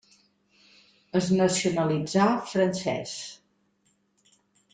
[1.19, 3.15] Es nacionalitzà francès.